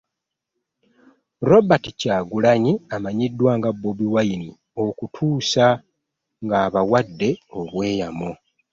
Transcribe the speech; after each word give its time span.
Robert 1.49 1.85
Kyagulanyi 1.99 2.73
amanyiddwa 2.95 3.51
nga 3.57 3.69
Bobi 3.73 4.07
Wine 4.13 4.49
okutuusa 4.85 5.65
nga 6.43 6.55
abawadde 6.65 7.29
obweyamo 7.59 8.29